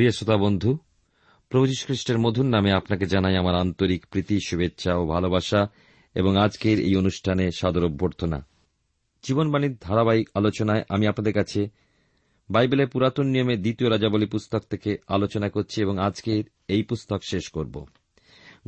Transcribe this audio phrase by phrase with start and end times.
[0.00, 0.78] প্রিয় শ্রোতা বন্ধু,
[1.48, 5.68] প্রভু খ্রিস্টের মধুর নামে আপনাকে জানাই আমার আন্তরিক প্রীতি, শুভেচ্ছা ও ভালোবাসা
[6.14, 8.46] এবং আজকের এই অনুষ্ঠানে সাদর অভ্যর্থনা।
[9.22, 11.68] জীবনবাণীর ধারাবাহিক আলোচনায় আমি আপনাদের কাছে
[12.50, 17.86] বাইবেলের পুরাতন নিয়মে দ্বিতীয় রাজাবলী পুস্তক থেকে আলোচনা করছি এবং আজকের এই পুস্তক শেষ করব।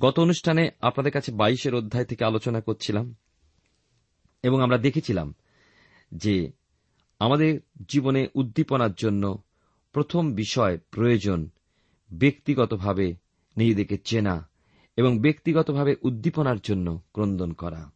[0.01, 3.15] গত অনুষ্ঠানে আপনাদের কাছে বাইশের অধ্যায় থেকে আলোচনা করছিলাম
[4.43, 5.35] এবং আমরা দেখেছিলাম
[6.15, 6.53] যে
[7.19, 9.43] আমাদের জীবনে উদ্দীপনার জন্য
[9.93, 11.51] প্রথম বিষয় প্রয়োজন,
[12.13, 13.15] ব্যক্তিগতভাবে
[13.57, 14.49] নিজেদেরকে চেনা
[14.97, 17.91] এবং ব্যক্তিগতভাবে উদ্দীপনার জন্য ক্রন্দন করা।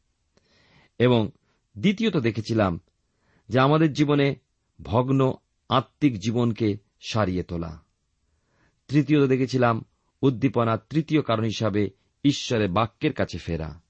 [0.99, 1.31] এবং
[1.79, 2.81] দ্বিতীয়ত দেখেছিলাম
[3.49, 4.35] যে আমাদের জীবনে
[4.83, 5.35] ভগ্ন,
[5.69, 7.83] আত্মিক জীবনকে সারিয়ে তোলা।
[8.89, 9.85] তৃতীয়ত দেখেছিলাম
[10.23, 11.91] উদ্দীপনার তৃতীয় কারণ হিসাবে
[12.25, 13.81] ঈশ্বরের বাক্যের কাছে ফেরা।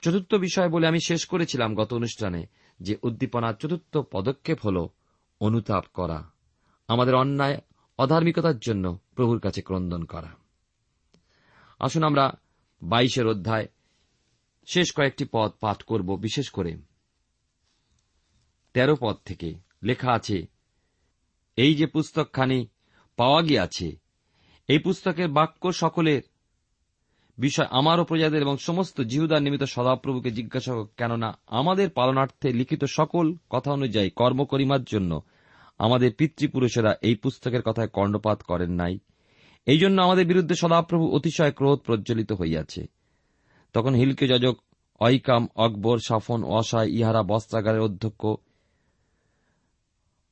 [0.00, 2.46] চতুর্থ বিষয় বলে আমি শেষ করেছিলাম গত অনুষ্ঠানে
[2.80, 4.88] যে উদ্দীপনার চতুর্থ পদক্ষেপ হল
[5.40, 6.37] অনুতাপ করা।
[6.88, 7.56] আমাদের অন্যায়,
[7.98, 8.84] অধার্মিকতার জন্য
[9.14, 10.30] প্রভুর কাছে ক্রন্দন করা।
[11.80, 12.24] আসুন আমরা
[12.82, 13.66] বাইশের অধ্যায়
[14.66, 16.72] শেষ কয়েকটি পদ পাঠ করব, বিশেষ করে
[18.74, 19.48] তেরো পদ থেকে
[19.82, 20.38] লেখা আছে,
[21.58, 22.58] এই যে পুস্তকখানি
[23.16, 23.88] পাওয়া গিয়াছে,
[24.68, 26.22] এই পুস্তকের বাক্য সকলের
[27.38, 33.70] বিষয় আমারও প্রজাদের এবং সমস্ত জিহুদার নিমিত্ত সদাপ্রভুকে জিজ্ঞাসা কেননা আমাদের পালনার্থে লিখিত সকল কথা
[33.72, 35.12] অনুযায়ী কর্ম করিমার জন্য
[35.78, 38.98] আমাদের পিতৃপুরুষেরা এই পুস্তকের কথায় কর্ণপাত করেন নাই।
[39.66, 42.86] এই জন্য আমাদের বিরুদ্ধে সদাপ্রভু অতিশয় ক্রোধ প্রজ্বলিত হইয়াছে।
[43.72, 44.58] তখন হিলকে যাজক
[45.00, 48.26] অইকাম অকবর, সাফন, অসায় ইহারা বস্ত্রাগারের অধ্যক্ষ,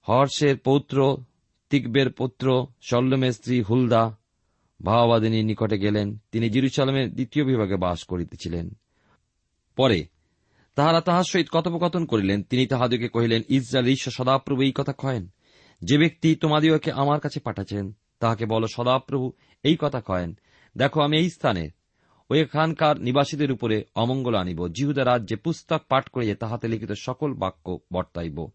[0.09, 1.17] হর্ষের পৌত্র,
[1.71, 4.17] তিকবের পুত্র, শল্যমের স্ত্রী হুলদা,
[4.83, 8.71] ভাওবাদিনীর নিকটে গেলেন। তিনি জিরুসালামের দ্বিতীয় বিভাগে বাস করিতেছিলেন।
[9.77, 10.07] পরে
[10.77, 15.29] তাহারা তাহার সহিত কথোপকথন করিলেন। তিনি তাহাদিকে কহিলেন ইসরায়েল ঈশ্বর সদাপ্রভু এই কথা কহেন।
[15.83, 19.33] যে ব্যক্তি তোমাদিওকে আমার কাছে পাঠাচ্ছেন তাহাকে বলো, সদাপ্রভু
[19.63, 20.39] এই কথা কয়েন
[20.77, 21.71] দেখো, আমি এই স্থানে
[22.31, 27.79] ও এখানকার নিবাসীদের উপরে অমঙ্গল আনিব। জিহুদা রাজ্যে পুস্তক পাঠ করিয়ে তাহাতে লিখিত সকল বাক্য
[27.93, 28.49] বর্তাইব।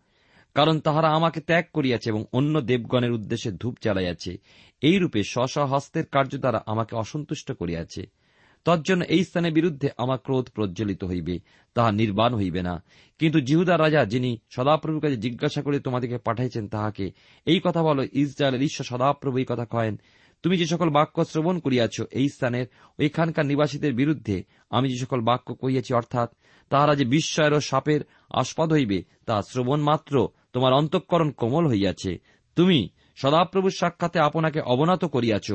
[0.56, 4.38] কারণ তাহারা আমাকে ত্যাগ করিয়াছে এবং অন্য দেবগণের উদ্দেশ্যে ধূপ চালাইয়াছে
[4.82, 8.21] এইরূপে স্ব হস্তের কার্য দ্বারা আমাকে অসন্তুষ্ট করিয়াছে।
[8.66, 11.40] তজ্জন্য এই স্থানের বিরুদ্ধে আমার ক্রোধ প্রজ্বলিত হইবে,
[11.74, 12.84] তাহা নির্বাণ হইবে না।
[13.20, 17.12] কিন্তু জিহুদা রাজা যিনি সদাপ্রভুর কাছে জিজ্ঞাসা করে তোমাদেরকে পাঠাইছেন তাহাকে,
[17.46, 20.00] এই কথা বলো, ইসরায়েলের ঈশ্বর সদাপ্রভু এই কথা কয়েন,
[20.44, 22.66] তুমি যে সকল বাক্য শ্রবণ করিয়াছ এই স্থানের
[23.00, 26.32] ওইখানকার নিবাসীদের বিরুদ্ধে আমি যে সকল বাক্য কহিয়াছি, অর্থাৎ
[26.70, 32.18] তাহারা যে বিস্ময়ের ও সাপের আস্পদ হইবে, তা শ্রবণ মাত্র তোমার অন্তঃকরণ কোমল হইয়াছে।
[32.56, 35.52] তুমি সদাপ্রভুর সাক্ষাতে আপনাকে অবনত করিয়াছ।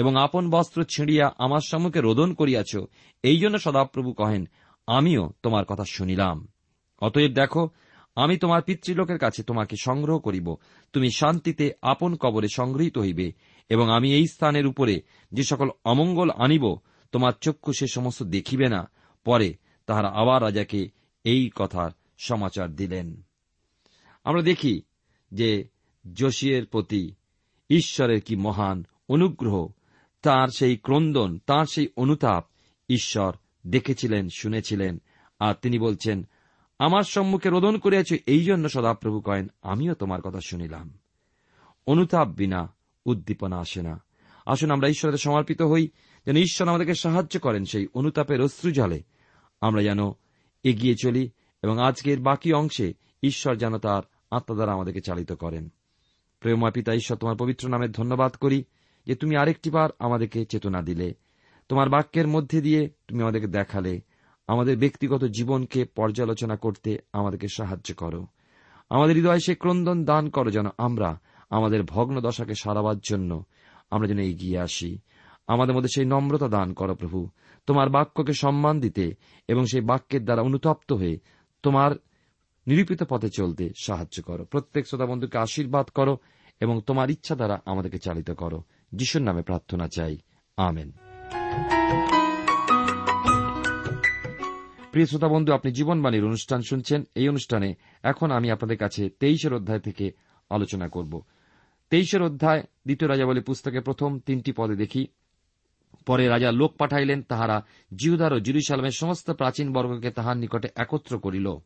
[0.00, 2.76] এবং আপন বস্ত্র ছিঁড়িয়া আমার সম্মুখে রোদন করিয়াছ,
[3.22, 4.48] এই জন্য সদাপ্রভু কহেন,
[4.86, 6.48] আমিও তোমার কথা শুনিলাম।
[7.00, 7.68] অতএব দেখো,
[8.16, 10.56] আমি তোমার পিতৃলোকের কাছে তোমাকে সংগ্রহ করিব।
[10.92, 13.32] তুমি শান্তিতে আপন কবরে সংগৃহীত হইবে
[13.68, 15.02] এবং আমি এই স্থানের উপরে
[15.32, 16.76] যে সকল অমঙ্গল আনিব,
[17.12, 18.90] তোমার চক্ষু সে সমস্ত দেখিবে না।
[19.24, 19.56] পরে
[19.86, 20.90] তাহারা আবার রাজাকে
[21.24, 23.22] এই কথার সমাচার দিলেন।
[24.24, 24.82] আমরা দেখি
[25.32, 25.68] যে
[26.12, 27.14] যোশিয়ের প্রতি
[27.70, 29.68] ঈশ্বরের কি মহান অনুগ্রহ
[30.22, 32.44] তার সেই ক্রন্দন, তার সেই অনুতাপ
[32.88, 33.32] ঈশ্বর
[33.66, 35.00] দেখেছিলেন, শুনেছিলেন।
[35.38, 36.26] আর তিনি বলছেন,
[36.78, 40.98] আমার সম্মুখে রোদন করিয়াছ এই জন্য সদাপ্রভু কয়েন, আমিও তোমার কথা শুনিলাম।
[41.86, 42.74] অনুতাপ বিনা,
[43.06, 44.02] উদ্দীপনা আসে না।
[44.46, 45.88] আসুন আমরা ঈশ্বরের সমর্পিত হই,
[46.26, 49.02] যেন ঈশ্বর আমাদেরকে সাহায্য করেন সেই অনুতাপের অশ্রু জলে
[49.60, 49.98] আমরা যেন
[50.62, 51.30] এগিয়ে চলি
[51.62, 55.68] এবং আজকের বাকি অংশে ঈশ্বর যেন তার আত্মা দ্বারা আমাদেরকে চালিত করেন।
[56.40, 58.64] প্রেমা পিতা, ঈশ্বর তোমার পবিত্র নামে ধন্যবাদ করি।
[59.10, 61.14] যে তুমি আরেকটিবার আমাদেরকে চেতনা দিলে,
[61.68, 64.00] তোমার বাক্যের মধ্যে দিয়ে তুমি আমাদেরকে দেখালে,
[64.46, 68.26] আমাদের ব্যক্তিগত জীবনকে পর্যালোচনা করতে আমাদেরকে সাহায্য করো।
[68.90, 71.20] আমাদের হৃদয়ে সে ক্রন্দন দান করো যেন আমরা
[71.50, 73.44] আমাদের ভগ্ন দশাকে সারাবার জন্য
[73.90, 74.98] আমরা যেন এগিয়ে আসি।
[75.46, 77.28] আমাদের মধ্যে সেই নম্রতা দান করো প্রভু।
[77.66, 79.14] তোমার বাক্যকে সম্মান দিতে
[79.48, 81.18] এবং সেই বাক্যের দ্বারা অনুতপ্ত হয়ে
[81.62, 81.90] তোমার
[82.66, 86.18] নিরূপিত পথে চলতে সাহায্য করো। প্রত্যেক শ্রোতা বন্ধুকে আশীর্বাদ করো
[86.60, 90.18] এবং তোমার ইচ্ছা দ্বারা আমাদেরকে চালিত করো। যিশুর নামে প্রার্থনা চাই।
[90.56, 90.92] আমেন।
[94.90, 99.80] প্রিয় শ্রোতা বন্ধু, আপনি জীবনবাণীর অনুষ্ঠান শুনছেন। এই অনুষ্ঠানে এখন আমি আপনাদের কাছে তেইশের অধ্যায়
[99.80, 100.10] থেকে
[100.50, 101.22] আলোচনা করব।
[101.90, 105.06] তেইশের অধ্যায়, দ্বিতীয় রাজাবলী পুস্তকে প্রথম তিনটি পদে দেখি।
[106.06, 107.64] পরে রাজা লোক পাঠাইলেন, তাহারা
[107.96, 111.56] জিহুদার ও জিরুসালামের সমস্ত প্রাচীন বর্গকে তাহার নিকটে একত্র করিল।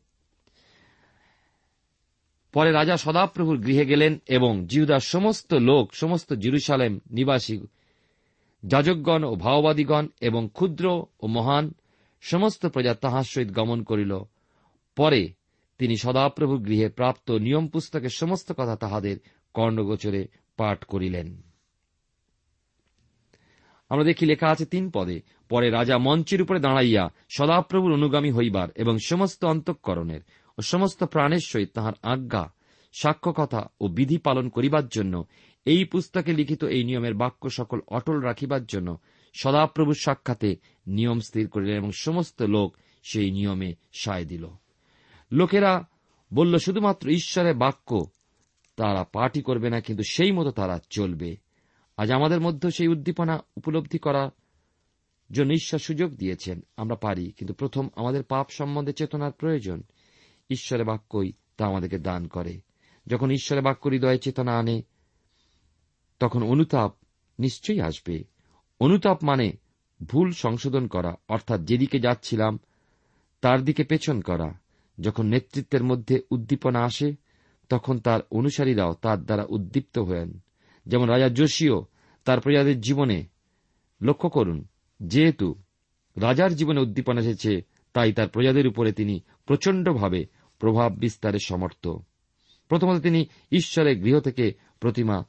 [2.55, 7.59] পরে রাজা সদাপ্রভুর গৃহে গেলেন এবং জিহুদার সমস্ত লোক, সমস্ত জিরুসালেম নিবাসী
[8.65, 11.73] যাজকগণ ও ভাওবাদীগণ এবং ক্ষুদ্র ও মহান
[12.21, 14.19] সমস্ত প্রজা তাহার সহিত গমন করিল।
[14.95, 15.33] পরে
[15.77, 19.17] তিনি সদাপ্রভুর গৃহে প্রাপ্ত নিয়ম পুস্তকের সমস্ত কথা তাহাদের
[19.53, 20.27] কর্ণগোচরে
[20.57, 21.41] পাঠ করিলেন।
[23.89, 28.97] আমরা দেখি লেখা আছে তিন পদে, পরে রাজা মঞ্চের উপরে দাঁড়াইয়া সদাপ্রভুর অনুগামী হইবার এবং
[29.05, 30.19] সমস্ত অন্তঃকরণের।
[30.57, 32.53] ও সমস্ত প্রাণের সহিত তাহার আজ্ঞা
[32.93, 35.25] সাক্ষ্য কথা ও বিধি পালন করিবার জন্য,
[35.65, 38.97] এই পুস্তকে লিখিত এই নিয়মের বাক্য সকল অটল রাখিবার জন্য
[39.33, 40.55] সদাপ্রভুর সাক্ষাতে
[40.87, 44.47] নিয়ম স্থির করিলেন এবং সমস্ত লোক সেই নিয়মে সায় দিল।
[45.31, 45.89] লোকেরা
[46.33, 48.05] বলল, শুধুমাত্র ঈশ্বরের বাক্য
[48.75, 51.37] তারা পাঠই করবে না, কিন্তু সেই মতো তারা চলবে।
[51.97, 54.29] আজ আমাদের মধ্যে সেই উদ্দীপনা উপলব্ধি করার
[55.31, 59.83] জন্য ঈশ্বর সুযোগ দিয়েছেন। আমরা পারি, কিন্তু প্রথম আমাদের পাপ সম্বন্ধে চেতনার প্রয়োজন।
[60.49, 62.61] ঈশ্বরের বাক্যই তা আমাদেরকে দান করে।
[63.07, 64.81] যখন ঈশ্বরের বাক্য হৃদয়ে চেতনা আনে,
[66.19, 66.93] তখন অনুতাপ
[67.39, 68.23] নিশ্চয়ই আসবে।
[68.79, 69.53] অনুতাপ মানে
[70.03, 72.59] ভুল সংশোধন করা, অর্থাৎ যেদিকে যাচ্ছিলাম,
[73.41, 74.53] তার দিকে পেছন করা।
[74.99, 77.15] যখন নেতৃত্বের মধ্যে উদ্দীপনা আসে,
[77.69, 80.39] তখন তার অনুসারীরাও তার দ্বারা উদ্দীপ্ত হয়েন।
[80.85, 81.85] যেমন রাজা যোশীও
[82.25, 83.25] তার প্রজাদের জীবনে,
[84.01, 84.67] লক্ষ্য করুন,
[84.99, 85.55] যেহেতু
[86.17, 87.61] রাজার জীবনে উদ্দীপনা এসেছে,
[87.93, 90.25] তাই তার প্রজাদের উপরে তিনি প্রচণ্ডভাবে
[90.65, 91.87] প্রভাব বিস্তারের সমর্থ।
[92.69, 95.23] প্রথমত তিনি ঈশ্বরের গৃহ থেকে প্রতিমা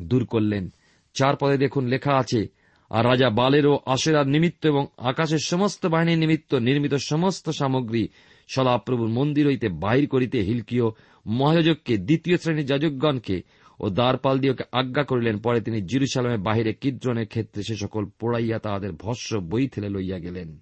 [0.00, 0.72] দূর করলেন।
[1.14, 2.46] চার পদে দেখুন লেখা আছে,
[2.90, 8.08] আর রাজা বালেরও আশেরার নিমিত্ত এবং আকাশের সমস্ত বাহিনীর নিমিত্ত নির্মিত সমস্ত সামগ্রী
[8.48, 10.92] সদাপ্রভুর মন্দির হইতে বাহির করিতে হিলকিও
[11.26, 13.42] মহাযাজককে, দ্বিতীয় শ্রেণির যাজকগণকে
[13.80, 19.36] ও দ্বারপালদিওকে আজ্ঞা করিলেন। পরে তিনি জিরুসালামের বাহিরে কিদ্রনের ক্ষেত্রে সে সকল পোড়াইয়া তাহাদের ভস্য
[19.36, 20.58] বই থেলে লইয়া গেলেন।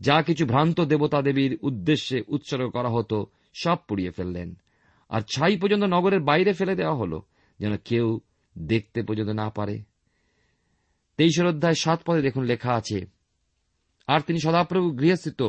[0.00, 4.54] যা কিছু ভ্রান্ত দেবতা দেবীর উদ্দেশ্যে উৎসর্গ করা হতো, সব পুড়িয়ে ফেললেন।
[5.08, 7.20] আর ছাই পর্যন্ত নগরের বাইরে ফেলে দেওয়া হল,
[7.60, 8.20] যেন কেউ
[8.58, 9.82] দেখতে পর্যন্ত না পারে।
[11.16, 13.06] তেইশের অধ্যায় সাত পদে দেখুন লেখা আছে,
[14.06, 15.40] আর তিনি সদাপ্রভু গৃহস্থিত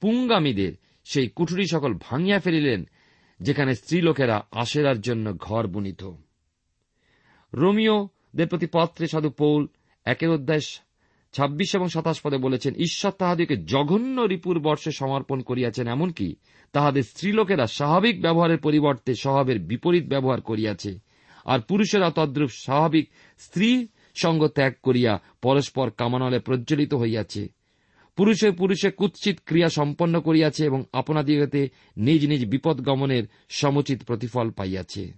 [0.00, 0.72] পুঙ্গামীদের
[1.04, 2.84] সেই কুঠুরি সকল ভাঙিয়া ফেলিলেন,
[3.40, 6.02] যেখানে স্ত্রীলোকেরা আশেরার জন্য ঘর বুনিত।
[7.52, 9.66] রোমিওদের প্রতি পত্রে সাধু পৌল
[10.04, 10.60] একের অধ্যায়
[11.32, 16.36] ছাব্বিশ এবং সাতাশ পদে বলেছেন, ঈশ্বর তাহাদিকে জঘন্য রিপুর বর্ষে সমর্পণ করিয়াছেন এমনকি
[16.72, 20.98] তাহাদের স্ত্রীলোকেরা স্বাভাবিক ব্যবহারের পরিবর্তে স্বভাবের বিপরীত ব্যবহার করিয়াছে।
[21.44, 27.48] আর পুরুষেরা তদ্রূপ স্বাভাবিক স্ত্রী সঙ্গ ত্যাগ করিয়া পরস্পর কামানলে প্রজ্বলিত হইয়াছে।
[28.16, 35.12] পুরুষে পুরুষে কুৎসিত ক্রিয়া সম্পন্ন করিয়াছে এবং আপনাদিগতে নিজ নিজ বিপদ গমনের সমুচিত প্রতিফল পাইয়াছে।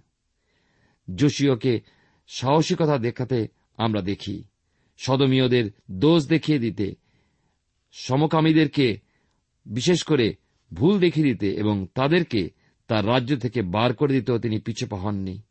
[1.15, 1.81] যোশীয়কে
[2.27, 4.43] সাহসিকতা দেখাতে আমরা দেখি।
[4.97, 6.95] সদমীয়দের দোষ দেখিয়ে দিতে,
[7.91, 8.99] সমকামীদেরকে
[9.65, 10.35] বিশেষ করে
[10.73, 12.49] ভুল দেখিয়ে দিতে এবং তাদেরকে
[12.87, 15.41] তার রাজ্য থেকে বার করে দিতেও তিনি পিছপা হননি।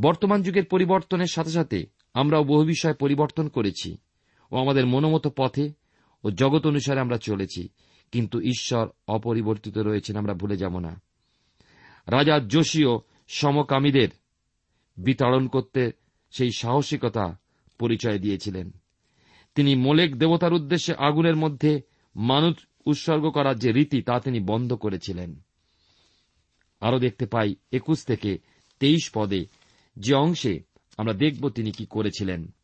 [0.00, 3.96] বর্তমান যুগের পরিবর্তনের সাথে সাথে আমরাও বহু বিষয় পরিবর্তন করেছি
[4.50, 5.72] ও আমাদের মনোমত পথে
[6.24, 7.68] ও জগৎ অনুসারে আমরা চলেছি,
[8.12, 11.00] কিন্তু ঈশ্বর অপরিবর্তিত রয়েছেন আমরা ভুলে যাব না।
[12.06, 14.08] রাজা যোশীয় সমকামীদের
[14.96, 15.90] বিতাড়ন করতে
[16.30, 17.38] সেই সাহসিকতা
[17.78, 18.70] পরিচয় দিয়েছিলেন।
[19.54, 21.80] তিনি মোলেক দেবতার উদ্দেশ্যে আগুনের মধ্যে
[22.16, 25.42] মানুষ উৎসর্গ করার যে রীতি, তা তিনি বন্ধ করেছিলেন।
[26.80, 28.38] আরও দেখতে পাই, একুশ থেকে
[28.80, 29.46] তেইশ পদে
[29.96, 30.60] যে অংশে
[30.96, 32.54] আমরা দেখব তিনি কি করেছিলেন।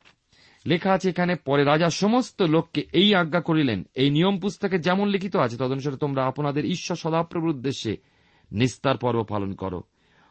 [0.67, 5.37] লেখা আছে এখানে, পরে রাজা সমস্ত লোককে এই আজ্ঞা করিলেন, এই নিয়ম পুস্তকে যেমন লিখিত
[5.37, 7.97] আছে, তদনুসারে তোমরা আপনাদের ঈশ্বর সদাপ্রভুর উদ্দেশ্যে
[8.53, 9.83] নিস্তার পর্ব পালন করো।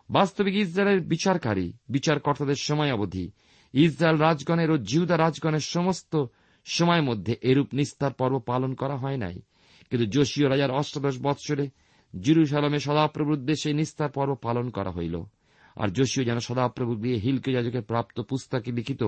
[0.10, 3.32] বাস্তবিক ইসরায়েলের বিচারকারী, বিচারকর্তাদের সময় অবধি
[3.74, 6.26] ইসরায়েল রাজগণের ও জিউদা রাজগণের সমস্ত
[6.66, 9.42] সময় মধ্যে এরূপ নিস্তার পর্ব পালন করা হয় নাই।
[9.90, 11.70] কিন্তু যোশীয় রাজার অষ্টাদশ বৎসরে
[12.22, 15.24] জিরুসালামে সদাপ্রভুর উদ্দেশ্যে নিস্তার পর্ব পালন করা হইল।
[15.76, 19.04] আর যোশীয় যেন সদাপ্রভু গিয়ে হিলকে যাজকের প্রাপ্ত পুস্তকে লিখিত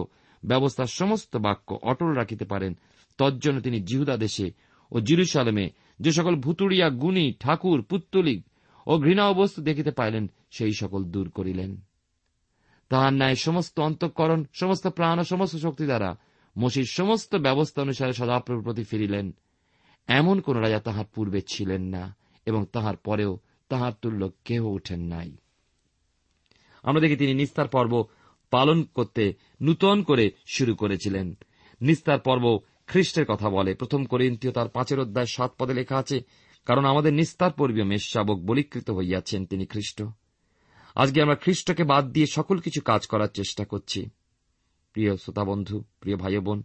[0.46, 2.78] ব্যবস্থার সমস্ত বাক্য অটল রাখিতে পারেন,
[3.18, 4.52] তজ্জন্য তিনি জিহুদা দেশে
[4.92, 8.46] ও জিরুসালামে যে সকল ভুতুড়িয়া গুণী, ঠাকুর, পুত্তলিক
[8.88, 11.82] ও ঘৃণা বস্তু দেখিতে পাইলেন, সেই সকল দূর করিলেন।
[12.92, 16.18] তাহার ন্যায় সমস্ত অন্তঃকরণ, সমস্ত প্রাণ ও সমস্ত শক্তি দ্বারা
[16.58, 19.32] মসির সমস্ত ব্যবস্থা অনুসারে সদাপ্রভুর প্রতি ফিরিলেন।
[20.08, 25.38] এমন কোন রাজা তাহার পূর্বে ছিলেন না এবং তাহার পরেও তাহার তুল্য কেহ উঠেন নাই।
[26.84, 28.04] আমরা দেখি তিনি নিস্তার পর্ব
[28.52, 31.38] পালন করতে নূতন করে শুরু করেছিলেন।
[31.82, 36.22] নিস্তার পর্ব খ্রিস্টের কথা বলে। প্রথম করিন্তীয় তার পাঁচের অধ্যায় সাত পদে লেখা আছে,
[36.66, 40.04] কারণ আমাদের নিস্তার পর্বীয় মেষ শাবক বলিকৃত হইয়াছেন তিনি খ্রিস্ট।
[40.96, 44.10] আজকে আমরা খ্রিস্টকে বাদ দিয়ে সকল কিছু কাজ করার চেষ্টা করছি।
[44.94, 46.64] প্রিয় শ্রোতা বন্ধু, প্রিয় ভাই বোন,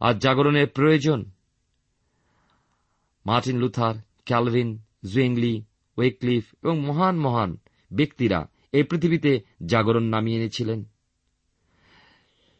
[0.00, 1.24] আজ জাগরণের প্রয়োজন।
[3.26, 3.94] Martin Luther,
[4.24, 5.62] Calvin Zwingli
[5.98, 7.56] Wycliffe এবং মহান মহান
[7.92, 10.84] ব্যক্তিরা এই পৃথিবীতে জাগরণ নামিয়ে এনেছিলেন।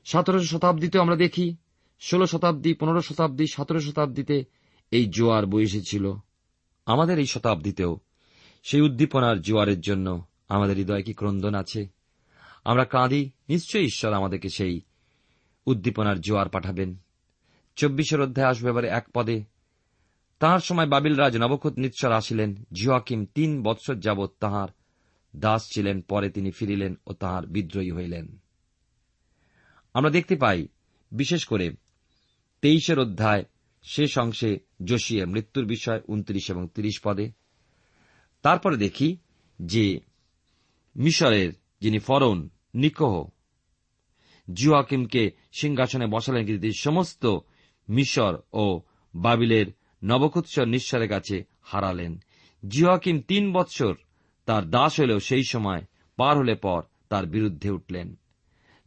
[0.05, 1.57] সতেরোশো শতাব্দীতে আমরা দেখি,
[2.01, 4.45] ষোলো শতাব্দী, পনেরো শতাব্দী, সতেরো শতাব্দীতে
[4.91, 6.15] এই জোয়ার বই এসেছিল।
[6.87, 7.99] আমাদের এই শতাব্দীতেও
[8.63, 11.87] সেই উদ্দীপনার জোয়ারের জন্য আমাদের হৃদয় কি ক্রন্দন আছে?
[12.65, 14.81] আমরা কাঁদি, নিশ্চয়ই ঈশ্বর আমাদেরকে সেই
[15.67, 16.97] উদ্দীপনার জোয়ার পাঠাবেন।
[17.77, 19.45] চব্বিশের অধ্যায় আসবে এবারে এক পদে।
[20.39, 24.69] তাহার সময় বাবিল রাজ নবখত নিৎসর আসিলেন জিওয়াকিম তিন বৎসর যাবৎ তাহার
[25.37, 28.39] দাস ছিলেন, পরে তিনি ফিরিলেন ও তাহার বিদ্রোহী হইলেন।
[29.95, 30.69] আমরা দেখতে পাই,
[31.13, 31.73] বিশেষ করে
[32.63, 33.45] তেইশের অধ্যায়
[33.83, 37.33] শেষ অংশে যোশিয়ে মৃত্যুর বিষয়, উনত্রিশ এবং তিরিশ পদে।
[38.43, 39.17] তারপরে দেখি
[39.63, 40.01] যে
[40.97, 43.29] মিশরের যিনি ফরন, নিকোহ।
[44.53, 47.39] জিওয়াকিমকে সিংহাসনে বসালেন কিন্তু সমস্ত
[47.89, 48.81] মিশর ও
[49.15, 49.67] বাবিলের
[50.05, 52.19] নবকুৎসর নিঃস্বরের কাছে হারালেন।
[52.69, 53.95] জিওয়াকিম তিন বৎসর
[54.47, 55.83] তার দাস হলেও সেই সময়
[56.17, 58.19] পার হলে পর তার বিরুদ্ধে উঠলেন।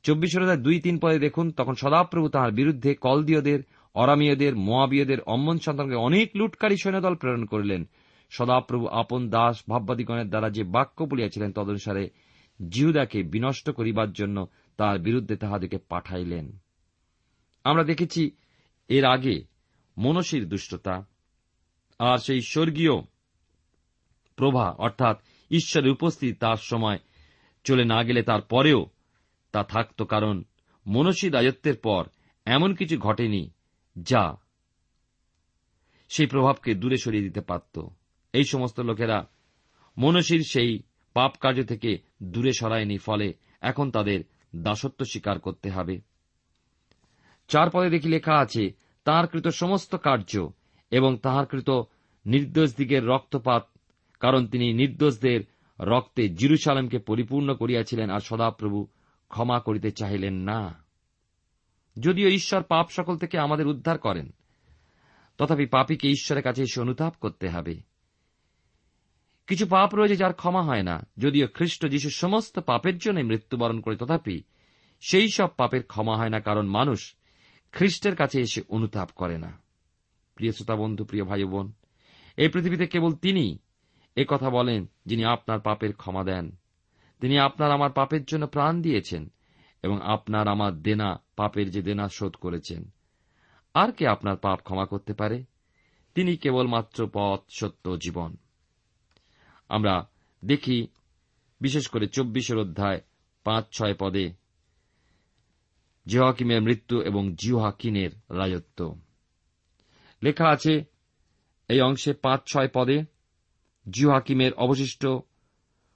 [0.04, 3.60] চব্বিশ হাজার দুই তিন পদে দেখুন, তখন সদাপ্রভু তাহার বিরুদ্ধে কলদীয়দের,
[3.94, 7.90] অরামীয়দের, মোয়াবীয়দের, অম্মন সন্তানকে অনেক লুটকারী সৈন্যদল প্রেরণ করিলেন।
[8.30, 12.10] সদাপ্রভু আপন দাস ভাববাদীগণের দ্বারা যে বাক্য বলিয়াছিলেন তদনুসারে
[12.70, 16.58] জিহুদাকে বিনষ্ট করিবার জন্য তার বিরুদ্ধে তাহাদেরকে পাঠাইলেন।
[17.64, 18.32] আমরা দেখেছি
[18.88, 19.46] এর আগে
[19.98, 21.06] মনসীর দুষ্টতা,
[22.00, 23.02] আর সেই স্বর্গীয়
[24.36, 25.18] প্রভা, অর্থাৎ
[25.52, 27.00] ঈশ্বরের উপস্থিতি তার সময়
[27.64, 28.86] চলে না গেলে তার পরেও
[29.52, 30.44] তা থাকত, কারণ
[30.88, 32.06] মনসী রাজত্বের পর
[32.46, 33.50] এমন কিছু ঘটেনি
[34.00, 34.38] যা
[36.10, 37.88] সেই প্রভাবকে দূরে সরিয়ে দিতে পারত।
[38.34, 39.30] এই সমস্ত লোকেরা
[39.98, 40.80] মনসীর সেই
[41.14, 44.24] পাপ কার্য থেকে দূরে সরায়নি, ফলে এখন তাদের
[44.56, 46.02] দাসত্ব স্বীকার করতে হবে।
[47.48, 48.72] চার পদে দেখি লেখা আছে
[49.04, 50.50] তাঁর কৃত সমস্ত কার্য
[50.92, 51.70] এবং তাহার কৃত
[52.26, 53.70] নির্দোষ দিকের রক্তপাত,
[54.20, 55.42] কারণ তিনি নির্দোষদের
[55.80, 58.88] রক্তে জিরুসালামকে পরিপূর্ণ করিয়াছিলেন আর সদাপ্রভু
[59.30, 60.86] ক্ষমা করিতে চাহিলেন না।
[62.00, 64.34] যদিও ঈশ্বর পাপ সকল থেকে আমাদের উদ্ধার করেন,
[65.38, 67.87] তথাপি পাপীকে ঈশ্বরের কাছে এসে অনুতাপ করতে হবে।
[69.48, 73.96] কিছু পাপ রয়েছে যার ক্ষমা হয় না। যদিও খ্রিস্ট যীশু সমস্ত পাপের জন্য মৃত্যুবরণ করে,
[73.96, 74.44] তথাপি
[75.02, 77.16] সেই সব পাপের ক্ষমা হয় না, কারণ মানুষ
[77.72, 79.62] খ্রিস্টের কাছে এসে অনুতাপ করে না।
[80.36, 81.72] প্রিয় শ্রোতা বন্ধু, প্রিয় ভাই বোন,
[82.38, 83.60] এই পৃথিবীতে কেবল তিনি
[84.16, 86.58] এ কথা বলেন যিনি আপনার পাপের ক্ষমা দেন।
[87.20, 89.32] তিনি আপনার আমার পাপের জন্য প্রাণ দিয়েছেন
[89.84, 92.92] এবং আপনার আমার দেনা, পাপের যে দেনা শোধ করেছেন।
[93.74, 95.44] আর কে আপনার পাপ ক্ষমা করতে পারে?
[96.16, 98.38] তিনি কেবলমাত্র পথ, সত্য জীবন।
[99.70, 100.10] আমরা
[100.46, 100.88] দেখি,
[101.62, 103.02] বিশেষ করে চব্বিশের অধ্যায়
[103.44, 104.34] পাঁচ, ছয় পদে,
[106.06, 109.00] জেহাকিমের মৃত্যু এবং জিহাকিনের রাজত্ব।
[110.24, 110.86] লেখা আছে,
[111.70, 113.04] এই অংশে পাঁচ, ছয় পদে,
[113.90, 115.06] জিহাকিমের অবশিষ্ট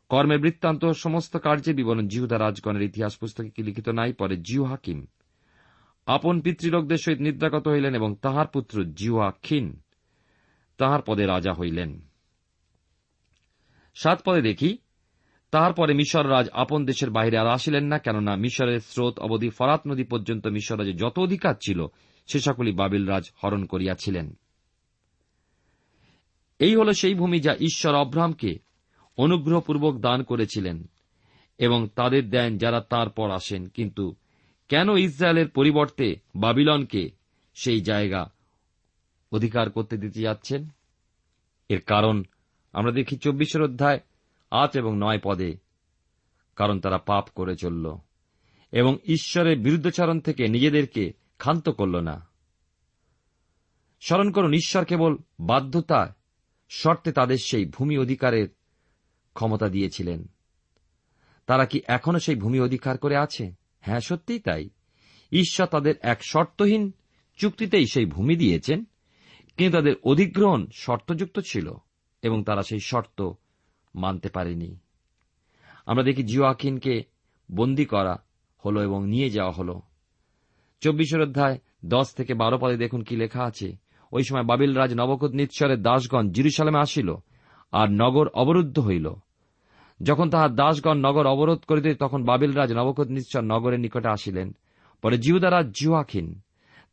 [0.09, 5.07] কর্মের বৃত্তান্ত সমস্ত কার্যের বিবরণ জিহুদা রাজগণের ইতিহাস পুস্তকে কি লিখিত নাই, পরে জিউ হাকিম
[6.05, 9.81] আপন পিতৃলোকদের সহিত নিদ্রাগত হইলেন এবং তাহার পুত্র জিউহাক্ষিন
[10.77, 12.10] তাহার পদে রাজা হইলেন।
[13.95, 14.77] সাত পদে দেখি
[15.51, 19.87] তাহার পরে মিশর রাজ আপন দেশের বাহিরে আর আসিলেন না, কেননা মিশরের স্রোত অবধি ফরাত
[19.87, 21.87] নদী পর্যন্ত মিশর রাজের যত অধিকার ছিল,
[22.27, 24.37] সে সকলই বাবিল রাজ হরণ করিয়াছিলেন।
[26.59, 28.59] এই হল সেই ভূমি যা ঈশ্বর অব্রাহামকে
[29.17, 30.89] অনুগ্রহপূর্বক দান করেছিলেন
[31.57, 34.15] এবং তাদের দেন যারা তার পর আসেন। কিন্তু
[34.69, 37.09] কেন ইসরায়েলের পরিবর্তে বাবিলনকে
[37.53, 38.31] সেই জায়গা
[39.31, 40.67] অধিকার করতে দিতে যাচ্ছেন?
[41.69, 42.23] এর কারণ
[42.73, 43.99] আমরা দেখি চব্বিশের অধ্যায়,
[44.51, 45.57] আট এবং নয় পদে,
[46.55, 47.97] কারণ তারা পাপ করে চলল,
[48.71, 52.27] এবং ঈশ্বরের বিরুদ্ধাচরণ থেকে নিজেদেরকে ক্ষান্ত করল না।
[54.01, 56.15] স্মরণ করুন, ঈশ্বর কেবল বাধ্যতা
[56.69, 58.47] শর্তে তাদের সেই ভূমি অধিকারের
[59.33, 60.27] ক্ষমতা দিয়েছিলেন।
[61.45, 63.53] তারা কি এখনও সেই ভূমি অধিকার করে আছে?
[63.81, 64.69] হ্যাঁ সত্যিই তাই।
[65.31, 66.91] ঈশ্বর তাদের এক শর্তহীন
[67.37, 68.83] চুক্তিতেই সেই ভূমি দিয়েছেন,
[69.57, 71.73] কিন্তু তাদের অধিগ্রহণ শর্তযুক্ত ছিল।
[72.21, 73.31] এবং তারা সেই শর্ত
[73.95, 74.77] মানতে পারেনি।
[75.85, 77.03] আমরা দেখি জিওয়াকিনকে
[77.55, 78.23] বন্দী করা
[78.65, 79.79] হল এবং নিয়ে যাওয়া হল।
[80.81, 83.77] চব্বিশের অধ্যায় দশ থেকে বারো পদে দেখুন কি লেখা আছে।
[84.11, 87.15] ওই সময় বাবিল রাজ নবকত নিৎসরের দাসগণ জিরুসালামে আসিল
[87.71, 89.13] আর নগর অবরুদ্ধ হইল।
[90.03, 94.55] যখন তাহার দাসগণ নগর অবরোধ করিতে তখন বাবিল রাজ নবকত নিশ্চর নগরের নিকটে আসিলেন।
[95.01, 96.41] পরে জিহুদারাজ জিহাখিন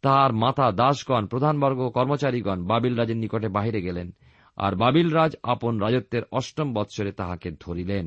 [0.03, 4.15] তাহার মাতা দাসগণ, প্রধানবর্গ কর্মচারীগণ বাবিল রাজের নিকটে বাহিরে গেলেন।
[4.59, 8.07] আর বাবিল রাজ আপন রাজত্বের অষ্টম বৎসরে তাহাকে ধরিলেন।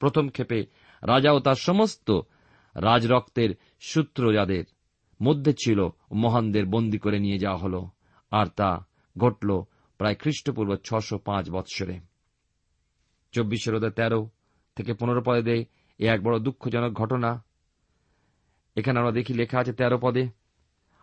[0.00, 0.60] প্রথম ক্ষেপে
[1.02, 2.08] রাজা ও তার সমস্ত
[2.76, 4.64] রাজরক্তের সূত্র যাদের
[5.20, 5.80] মধ্যে ছিল
[6.22, 7.74] মহানদের বন্দি করে নিয়ে যাওয়া হল,
[8.32, 8.70] আর তা
[9.16, 9.50] ঘটল
[10.00, 11.96] প্রায় খ্রিস্টপূর্ব ছশো পাঁচ বৎসরে।
[13.34, 14.20] চব্বিশের ওদের তেরো
[14.76, 15.62] থেকে পনেরো পদে দেয়,
[16.00, 17.30] এ এক বড় দুঃখজনক ঘটনা।
[18.76, 20.24] এখানে আমরা দেখি লেখা আছে তেরো পদে,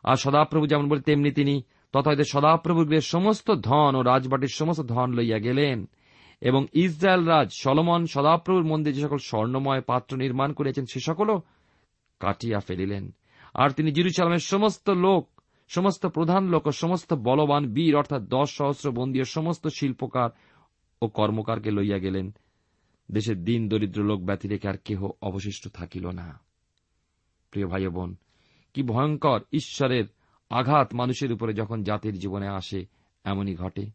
[0.04, 1.56] আর সদাপ্রভু যেমন বলে, তেমনি তিনি
[1.92, 5.90] তথা সদাপ্রভুর সমস্ত ধন ও রাজবাটির সমস্ত ধন লইয়া গেলেন।
[6.42, 11.42] এবং ইসরায়েল রাজ সলমন সদাপ্রভুর মন্দির যে সকল স্বর্ণময় পাত্র নির্মাণ করিয়াছেন, সে সকলও
[12.20, 13.16] কাটিয়া ফেলিলেন।
[13.54, 18.92] আর তিনি জিরুসালামের সমস্ত লোক, সমস্ত প্রধান লোক ও সমস্ত বলবান বীর, অর্থাৎ দশ সহস্র
[18.92, 20.30] বন্দী সমস্ত শিল্পকার
[21.02, 22.34] ও কর্মকারকে লইয়া গেলেন।
[23.12, 26.40] দেশের দিন দরিদ্র লোক ব্যতি রেখে আর কেহ অবশিষ্ট থাকিল না।
[27.52, 28.16] প্রিয় ভাই বোন,
[28.74, 30.04] কি ভয়ঙ্কর ঈশ্বরের
[30.50, 32.86] আঘাত মানুষের উপরে যখন জাতির জীবনে আসে,
[33.24, 33.90] এমনই ঘটে।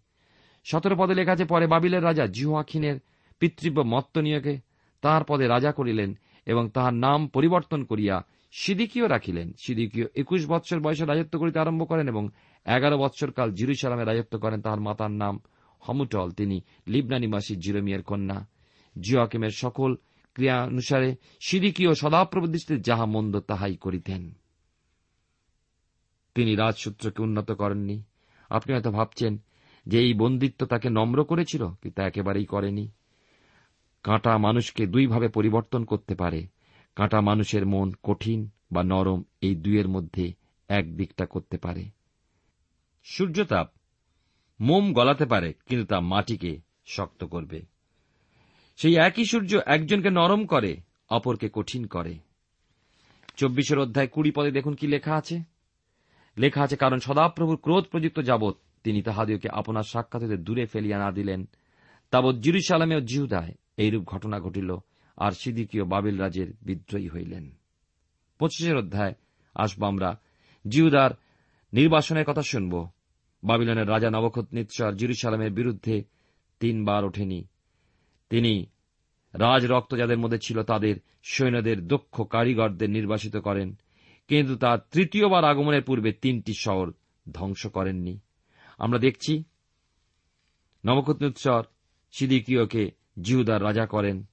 [0.64, 3.00] সতেরো পদে লেখা আছে, পরে বাবিলের রাজা জিহুয়াখিনের
[3.38, 4.58] পিতৃব্য মত্তনীয়কে
[5.00, 11.04] তাহার পদে রাজা করিলেন এবং তাহার নাম পরিবর্তন করিয়া সিদিকীয় রাখিলেন। সিদিকীয় একুশ বৎসর বয়সে
[11.04, 12.28] রাজত্ব করিতে আরম্ভ করেন এবং
[12.66, 15.40] এগারো বৎসর কাল জিরুসালামে রাজত্ব করেন তাহার মাতার নাম
[15.80, 18.46] হমুটল। তিনি লিবনা নিবাসী জিরোমিয়ার কন্যা।
[19.00, 19.96] জিওয়াকিমের সকল
[20.34, 24.41] ক্রিয়া অনুসারে সিদিকীয় সদাপ্রভু যাহা মন্দ তাহাই করিতেন।
[26.35, 28.03] তিনি রাজসূত্রকে উন্নত করেননি।
[28.51, 29.38] আপনি হয়তো ভাবছেন
[29.87, 32.88] যে এই বন্দিত্ব তাকে নম্র করেছিল, কিন্তু একেবারেই করেনি।
[34.05, 36.47] কাঁটা মানুষকে দুইভাবে পরিবর্তন করতে পারে।
[36.97, 40.33] কাঁটা মানুষের মন কঠিন বা নরম এই দুইয়ের মধ্যে
[40.68, 41.85] এক দিকটা করতে পারে।
[43.05, 43.68] সূর্যতাপ
[44.61, 47.62] মোম গলাতে পারে, কিন্তু তা মাটিকে শক্ত করবে।
[48.77, 50.77] সেই একই সূর্য একজনকে নরম করে,
[51.11, 52.14] অপরকে কঠিন করে।
[53.37, 55.51] চব্বিশের অধ্যায় কুড়ি পদে দেখুন কি লেখা আছে।
[56.38, 61.11] লেখা আছে, কারণ সদাপ্রভুর ক্রোধ প্রযুক্ত যাবৎ তিনি তাহাদিওকে আপনার সাক্ষাৎ হইতে দূরে ফেলিয়া না
[61.11, 61.49] দিলেন।
[62.11, 64.77] তাবৎ জিরুসালামে ও জিহুদায় এইরূপ ঘটনা ঘটিল,
[65.16, 67.51] আর সিদিকীয় বাবিল রাজের বিদ্রোহী হইলেন।
[68.38, 69.14] পঁচিশের অধ্যায়,
[69.55, 70.21] আসব আমরা।
[70.68, 71.11] জিহুদার
[71.73, 72.88] নির্বাসনের কথা শুনব।
[73.45, 76.05] বাবিলনের রাজা নবখত নিৎসর জিরুসালামের বিরুদ্ধে
[76.61, 77.49] তিনবার ওঠেনি।
[78.31, 78.66] তিনি
[79.35, 83.79] রাজ রক্ত যাদের মধ্যে ছিল তাদের সৈন্যদের দক্ষ কারিগরদের নির্বাসিত করেন।
[84.28, 86.92] কিন্তু তার তৃতীয়বার আগমনের পূর্বে তিনটি শহর
[87.32, 88.18] ধ্বংস করেননি।
[88.78, 89.44] আমরা দেখছি
[90.87, 91.64] নবকতনুৎসর
[92.12, 92.90] সিদিকীয়কে
[93.22, 94.24] জিহুদার রাজা করেন।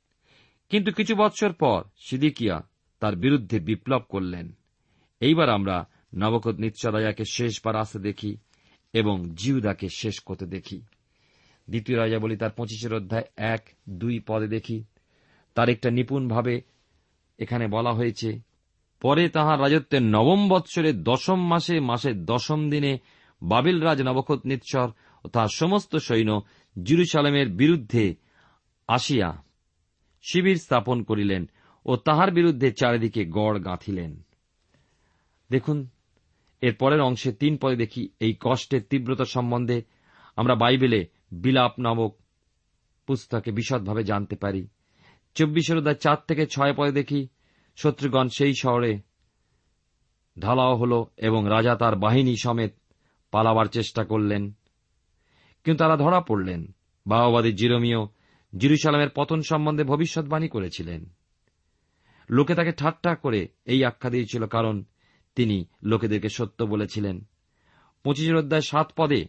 [0.70, 2.68] কিন্তু কিছু বৎসর পর সিদিকিয়া
[3.00, 4.58] তার বিরুদ্ধে বিপ্লব করলেন।
[5.20, 8.38] এইবার আমরা নবকত নিশ্চরাজাকে শেষবার আসতে দেখি
[8.94, 10.82] এবং জিউদাকে শেষ করতে দেখি।
[11.70, 14.84] দ্বিতীয় রাজা বলি তার পঁচিশের অধ্যায় এক দুই পদে দেখি।
[15.56, 16.62] তার একটা নিপুণভাবে
[17.40, 18.49] এখানে বলা হয়েছে
[19.02, 22.94] পরে তাহার রাজত্বের নবম বৎসরের দশম মাসে, মাসের দশম দিনে
[23.42, 24.88] বাবিল রাজ নবকত নিচ্ছর
[25.24, 26.32] ও তাহার সমস্ত সৈন্য
[26.84, 28.16] জিরুসালামের বিরুদ্ধে
[28.88, 29.30] আসিয়া
[30.22, 31.48] শিবির স্থাপন করিলেন
[31.86, 34.12] ও তাহার বিরুদ্ধে চারিদিকে গড় গাঁথিলেন।
[35.50, 35.90] দেখুন,
[36.62, 39.82] এর পরের অংশে তিন পদে দেখি এই কষ্টের তীব্রতা সম্বন্ধে
[40.36, 42.12] আমরা বাইবেলে বিলাপ নামক
[43.08, 44.68] পুস্তকে বিশদভাবে জানতে পারি।
[45.36, 47.28] চব্বিশের অধ্যায় চার থেকে ছয় পদে দেখি
[47.82, 49.00] শত্রুগণ সেই শহরে
[50.40, 52.76] ঢালাও হল এবং রাজা তার বাহিনী সমেত
[53.32, 54.52] পালাবার চেষ্টা করলেন।
[55.64, 56.76] কিন্তু তারা ধরা পড়লেন।
[57.08, 58.10] বাহবাদী জিরোমিও
[58.58, 61.10] জিরুসালামের পতন সম্বন্ধে ভবিষ্যৎবাণী করেছিলেন।
[62.30, 64.84] লোকে তাকে ঠাট্টা করে এই আখ্যা দিয়েছিল কারণ
[65.36, 67.28] তিনি লোকেদেরকে সত্য বলেছিলেন।
[68.04, 69.26] পঁচিশের অধ্যায় সাত পদে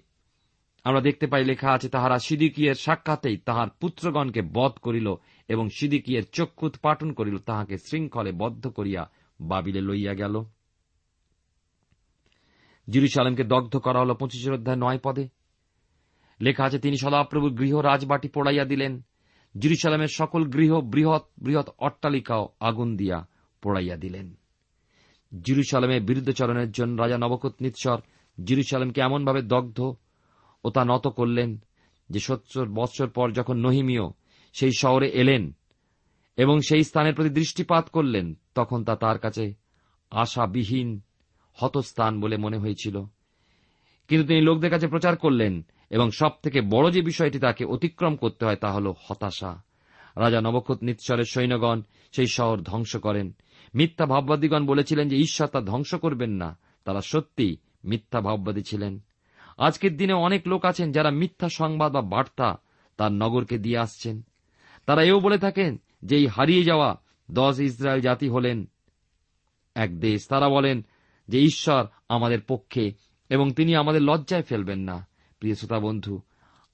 [0.85, 5.15] আমরা দেখতে পাই লেখা আছে, তাহারা সিদিকিয়ের সাক্ষাতেই তাহার পুত্রগণকে বধ করিল
[5.51, 9.11] এবং সিদিকিয়ের চক্ষু উৎপাটন করিল, তাহাকে শৃঙ্খলে বদ্ধ করিয়া
[9.41, 10.45] বাবিলে লইয়া গেল।
[12.89, 15.29] জিরুসালামকে দগ্ধ করা হল পঁচিশের অধ্যায় নয় পদে।
[16.41, 19.03] লেখা আছে, তিনি সদাপ্রভুর গৃহ রাজবাটি পোড়াইয়া দিলেন।
[19.59, 23.27] জিরুসালামের সকল গৃহ, বৃহৎ বৃহৎ অট্টালিকাও আগুন দিয়া
[23.63, 24.35] পোড়াইয়া দিলেন।
[25.43, 27.99] জিরুসালামের বিরুদ্ধচরণের জন্য রাজা নবকত নিৎসর
[28.45, 29.95] জিরুসালামকে এমনভাবে দগ্ধ
[30.65, 31.59] ও তা নত করলেন
[32.11, 34.13] যে সত্তর বৎসর পর যখন নহিমিও
[34.53, 35.53] সেই শহরে এলেন
[36.37, 39.55] এবং সেই স্থানের প্রতি দৃষ্টিপাত করলেন, তখন তা তার কাছে
[40.11, 41.01] আশাবিহীন
[41.55, 43.03] হতস্থান বলে মনে হয়েছিল।
[44.09, 48.45] কিন্তু তিনি লোকদের কাছে প্রচার করলেন এবং সব থেকে বড় যে বিষয়টি তাকে অতিক্রম করতে
[48.45, 49.63] হয় তা হল হতাশা।
[50.17, 51.83] রাজা নবকত নিৎসরের সৈন্যগণ
[52.13, 53.37] সেই শহর ধ্বংস করেন।
[53.75, 59.01] মিথ্যা ভাববাদীগণ বলেছিলেন যে ঈশ্বর তা ধ্বংস করবেন না, তারা সত্যি মিথ্যা ভাববাদী ছিলেন।
[59.59, 62.57] আজকের দিনে অনেক লোক আছেন যারা মিথ্যা সংবাদ বা বার্তা
[62.97, 64.23] তার নগরকে দিয়ে আসছেন।
[64.87, 66.97] তারা এও বলে থাকেন যে এই হারিয়ে যাওয়া
[67.31, 68.71] দশ ইসরায়েল জাতি হলেন
[69.75, 70.83] এক দেশ। তারা বলেন
[71.29, 72.93] যে ঈশ্বর আমাদের পক্ষে
[73.29, 75.07] এবং তিনি আমাদের লজ্জায় ফেলবেন না।
[75.39, 76.21] প্রিয় শ্রোতা বন্ধু,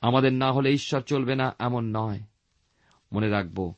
[0.00, 2.20] আমাদের না হলে ঈশ্বর চলবে না এমন নয়।
[3.12, 3.74] মনে রাখব,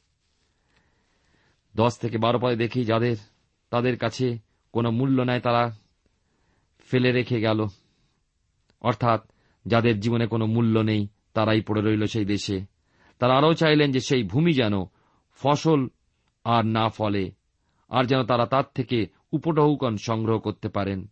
[1.77, 3.17] দশ থেকে বারো পদে দেখি যাদের,
[3.71, 4.38] তাদের কাছে
[4.73, 5.77] কোনো মূল্য নেয় তারা
[6.79, 7.67] ফেলে রেখে গেল।
[8.81, 9.31] অর্থাৎ
[9.67, 12.78] যাদের জীবনে কোনো মূল্য নেই তারাই পড়ে রইল সেই দেশে।
[13.19, 14.75] তারা আরও চাইলেন যে সেই ভূমি যেন
[15.41, 15.89] ফসল
[16.45, 17.31] আর না ফলে,
[17.91, 21.07] আর যেন তারা তার থেকে উপটহুকন সংগ্রহ করতে পারেন।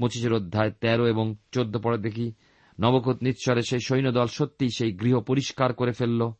[0.00, 2.32] পঁচিশের অধ্যায় তেরো এবং চোদ্দ পরে দেখি
[2.80, 6.30] নবকত নিঃস্বরে সেই সৈন্যদল সত্যি সেই গৃহ পরিষ্কার করে ফেলল।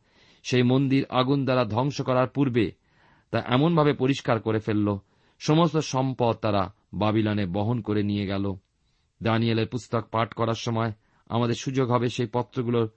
[0.42, 2.72] সেই মন্দির আগুন দ্বারা ধ্বংস করার পূর্বে
[3.30, 4.98] তা এমনভাবে পরিষ্কার করে ফেলল,
[5.38, 8.54] সমস্ত সম্পদ তারা বাবিলানে বহন করে নিয়ে গেল।
[9.22, 10.92] দানিয়েলের পুস্তক পাঠ করার সময়
[11.28, 12.88] আমাদের সুযোগ হবে সেই পত্রগুলোর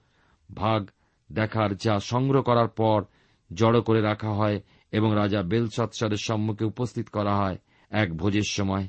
[0.54, 0.90] ভাগ
[1.32, 3.04] দেখার যা সংগ্রহ করার পর
[3.54, 4.60] জড়ো করে রাখা হয়
[4.92, 7.58] এবং রাজা বেলসৎসরের সম্মুখে উপস্থিত করা হয়
[7.90, 8.88] এক ভোজের সময়।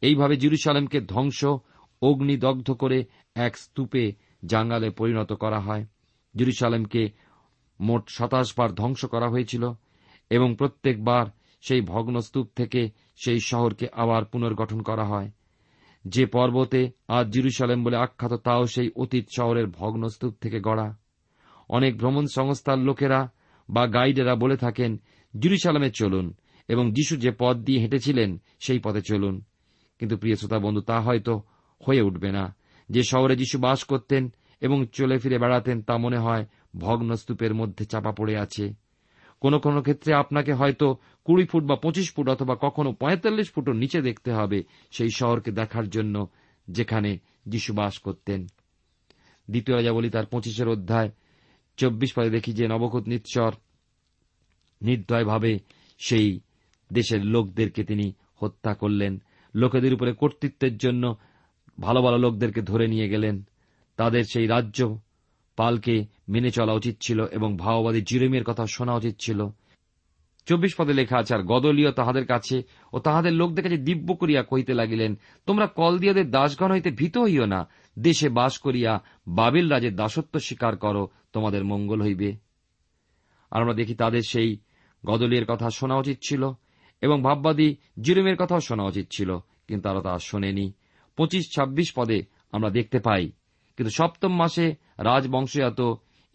[0.00, 1.44] এইভাবে জিরুসালেমকে ধ্বংস,
[2.02, 4.12] অগ্নিদগ্ধ করে এক স্তূপে
[4.46, 5.84] জাঙ্গালে পরিণত করা হয়।
[6.36, 7.10] জিরুসালেমকে
[7.80, 9.72] মোট সাতাশ বার ধ্বংস করা হয়েছিল
[10.30, 11.26] এবং প্রত্যেকবার
[11.60, 12.90] সেই ভগ্ন স্তূপ থেকে
[13.24, 15.30] সেই শহরকে আবার পুনর্গঠন করা হয়।
[16.04, 21.01] যে পর্বতে আজ জিরুসালেম বলে আখ্যাত, তাও সেই অতীত শহরের ভগ্নস্তূপ থেকে গড়া।
[21.68, 23.32] অনেক ভ্রমণ সংস্থার লোকেরা
[23.68, 25.00] বা গাইডেরা বলে থাকেন,
[25.38, 26.34] জিরুসালামে চলুন
[26.68, 29.42] এবং যিশু যে পথ দিয়ে হেঁটেছিলেন, সেই পথে চলুন।
[29.98, 31.42] কিন্তু প্রিয় শ্রোতা বন্ধু, তা হয়তো
[31.88, 32.56] হয়ে উঠবে না।
[32.88, 36.46] যে শহরে যিশু বাস করতেন এবং চলে ফিরে বেড়াতেন, তা মনে হয়
[36.76, 38.74] ভগ্নস্তূপের মধ্যে চাপা পড়ে আছে।
[39.40, 44.02] কোন কোন ক্ষেত্রে আপনাকে হয়তো কুড়ি ফুট বা পঁচিশ ফুট অথবা কখনো পঁয়তাল্লিশ ফুটও নিচে
[44.02, 46.28] দেখতে হবে সেই শহরকে দেখার জন্য
[46.68, 48.46] যেখানে যিশু বাস করতেন।
[49.50, 51.10] দ্বিতীয় রাজা বলি তার পঁচিশের অধ্যায়
[51.76, 53.52] চব্বিশ পদে দেখি যে নবকত নিৎসর
[54.82, 55.58] নির্দয়ভাবে
[55.98, 56.40] সেই
[56.92, 59.22] দেশের লোকদেরকে তিনি হত্যা করলেন।
[59.54, 61.16] লোকেদের উপরে কর্তৃত্বের জন্য
[61.80, 63.42] ভালো ভালো লোকদেরকে ধরে নিয়ে গেলেন।
[63.96, 64.98] তাদের সেই রাজ্য
[65.56, 69.48] পালকে মেনে চলা উচিত ছিল এবং ভাওবাদী জিরেমের কথা শোনা উচিত ছিল।
[70.46, 74.74] চব্বিশ পদে লেখা আছে, আর গদলীয় তাহাদের কাছে ও তাহাদের লোকদের কাছে দিব্য করিয়া কহিতে
[74.74, 78.92] লাগিলেন, তোমরা কলদিয়াদের দাসগণ হইতে ভীত হইও না। দেশে বাস করিয়া
[79.28, 81.02] বাবিল রাজের দাসত্ব স্বীকার করো,
[81.32, 82.30] তোমাদের মঙ্গল হইবে।
[83.52, 84.50] আর আমরা দেখি তাদের সেই
[85.04, 86.42] গদলিয়ের কথা শোনা উচিত ছিল
[87.02, 87.68] এবং ভাববাদী
[88.00, 89.30] জিরুমের কথাও শোনা উচিত ছিল,
[89.66, 90.66] কিন্তু তারা তা শোনেনি।
[91.18, 92.18] পঁচিশ ছাব্বিশ পদে
[92.52, 93.24] আমরা দেখতে পাই,
[93.78, 94.66] কিন্তু সপ্তম মাসে
[94.98, 95.80] রাজবংশজাত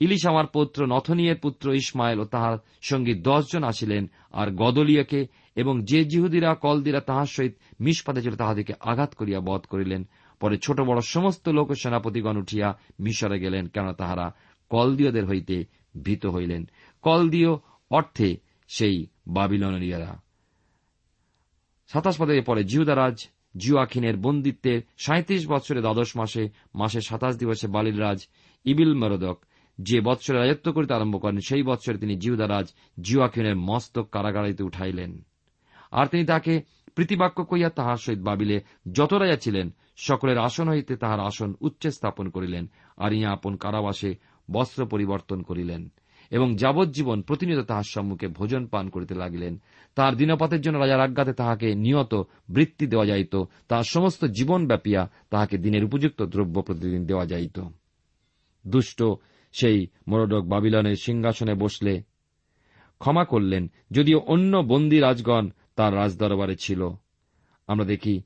[0.02, 5.22] ইলিশামার পুত্র নথনিয়ের পুত্র ইসমাইল ও তাহার সঙ্গী দশজন আসিলেন, আর গদলিয়াকে
[5.56, 10.02] এবং যে জিহুদিরা কলদিরা তাহার সহিত মিসপাতে ছিল তাহাদিকে আঘাত করিয়া বধ করিলেন।
[10.40, 14.34] পরে ছোট বড় সমস্ত লোক সেনাপতিগণ উঠিয়া মিশরে গেলেন কেন তাহারা
[14.70, 15.66] কলদীয়দের হইতে
[16.04, 16.70] ভীত হইলেন।
[17.02, 17.50] কলদীয়
[17.90, 20.22] অর্থে সেই বাবিলনীয়রা।
[21.88, 28.28] সাতাশ পদে পরে জিহুদারাজ জিওয়াখিনের বন্দিত্বের সাঁত্রিশ বৎসরে দ্বাদশ মাসে মাসে সাতাশ দিবসে বালির রাজ
[28.66, 29.40] ইবিল মরদক
[29.82, 35.26] যে বৎসরে রাজত্ব করিতে আরম্ভ করেন, সেই বৎসরে তিনি জিহুদারাজ জিওয়াখিনের মস্তক কারাগারিতে উঠাইলেন।
[35.92, 36.62] আর তিনি তাকে
[36.98, 38.58] প্রীতিবাক্য কইয়া তাহার সহিত বাবিলে
[38.94, 42.64] যত রাজা ছিলেন, সকলের আসন হইতে তাহার আসন উচ্চে স্থাপন করিলেন,
[42.98, 44.16] আর ইয়া আপন কারাবাসে
[44.52, 45.90] বস্ত্র পরিবর্তন করিলেন,
[46.32, 49.54] এবং যাবজ্জীবন প্রতিনিয়ত তাহার সম্মুখে ভোজন পান করিতে লাগিলেন।
[49.96, 52.14] তাহার দিনপাতের জন্য রাজার আজ্ঞাতে তাহাকে নিয়ত
[52.50, 53.34] বৃত্তি দেওয়া যাইত,
[53.68, 57.58] তাহার সমস্ত জীবন ব্যাপিয়া তাহাকে দিনের উপযুক্ত দ্রব্য প্রতিদিন দেওয়া যাইত।
[58.68, 59.04] দুষ্ট
[59.54, 62.02] সেই মরডক বাবিলনের সিংহাসনে বসলে
[63.02, 66.90] ক্ষমা করলেন, যদিও অন্য বন্দী রাজগণ তার রাজদরবারে ছিল।
[67.68, 68.22] আমরা দেখি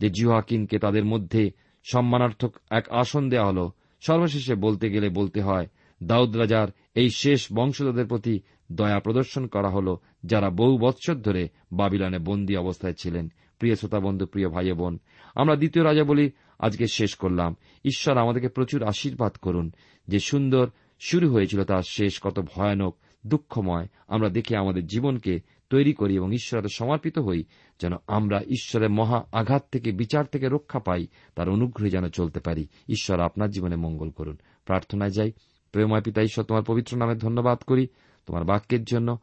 [0.00, 1.50] যে জিহাকিনকে তাদের মধ্যে
[1.84, 5.66] সম্মানার্থক এক আসন দেওয়া হল। সর্বশেষে বলতে গেলে বলতে হয়,
[6.02, 8.40] দাউদ রাজার এই শেষ বংশধরদের প্রতি
[8.72, 14.26] দয়া প্রদর্শন করা হল, যারা বহু বৎসর ধরে বাবিলানে বন্দী অবস্থায় ছিলেন। প্রিয় শ্রোতা বন্ধু,
[14.26, 14.98] প্রিয় ভাই বোন,
[15.34, 19.72] আমরা দ্বিতীয় রাজা বলি, আজকে শেষ করলাম। ঈশ্বর আমাদেরকে প্রচুর আশীর্বাদ করুন।
[20.08, 25.40] যে সুন্দর শুরু হয়েছিল তার শেষ কত ভয়ানক, দুঃখময়। আমরা দেখে আমাদের জীবনকে
[25.70, 27.44] তৈরি করি এবং ঈশ্বরের সমর্পিত হই,
[27.80, 32.66] যেন আমরা ঈশ্বরের মহা আঘাত থেকে, বিচার থেকে রক্ষা পাই, তার অনুগ্রহে যেন চলতে পারি।
[32.88, 35.32] ঈশ্বর আপনার জীবনে মঙ্গল করুন। প্রার্থনায় যাই।
[35.72, 37.86] প্রেময় পিতা, ঈশ্বর, তোমার পবিত্র নামে ধন্যবাদ করি
[38.26, 39.18] তোমার বাক্যের জন্য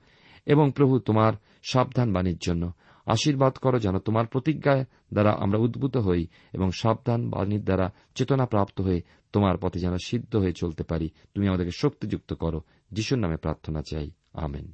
[0.45, 1.33] এবং প্রভু, তোমার
[1.71, 2.71] সাবধান বাণীর জন্য।
[3.05, 4.83] আশীর্বাদ করো যেন তোমার প্রতিজ্ঞা
[5.13, 9.01] দ্বারা আমরা উদ্ভূত হই এবং সাবধান বাণীর দ্বারা চেতনা প্রাপ্ত হয়ে
[9.33, 14.11] তোমার পথে যেন সিদ্ধ হয়ে চলতে পারি। তুমি আমাদেরকে শক্তিযুক্ত করো। যিশুর নামে প্রার্থনা চাই।
[14.33, 14.73] আমেন।